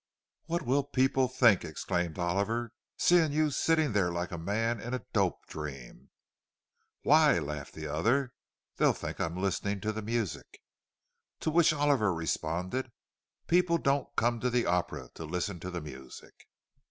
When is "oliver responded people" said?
11.71-13.77